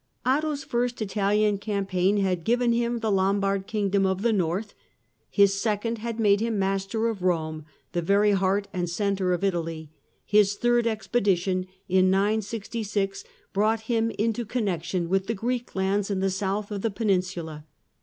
[0.25, 3.65] Otto's first Italian campaign had given him the Lombard otto I.
[3.67, 4.73] s kingdom of the North;
[5.29, 9.31] his second had made him master itahan Ex of Rome, the very heart and centre
[9.31, 9.91] of Italy;
[10.25, 16.19] his third Sg?*'^"' expedition, in 966, brought him into connexion with the Greek lands in
[16.19, 17.65] the south of the peninsula.